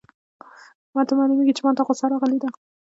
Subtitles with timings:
[0.93, 2.49] ما ته معلومیږي چي ما ته غوسه راغلې ده.